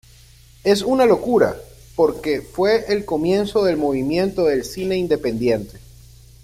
Es 0.63 0.81
una 0.81 1.05
locura, 1.05 1.55
porque 1.95 2.41
fue 2.41 2.85
el 2.91 3.05
comienzo 3.05 3.63
del 3.63 3.77
movimiento 3.77 4.45
del 4.45 4.63
cine 4.65 4.97
independiente. 4.97 5.77